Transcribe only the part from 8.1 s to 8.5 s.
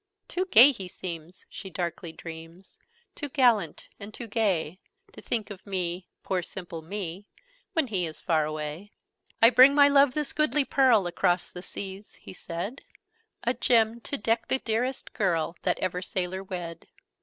far